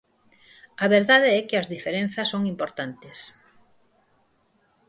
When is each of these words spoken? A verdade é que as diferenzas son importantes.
A 0.83 0.85
verdade 0.95 1.29
é 1.39 1.41
que 1.47 1.57
as 1.61 1.69
diferenzas 1.73 2.29
son 2.33 2.41
importantes. 2.53 3.19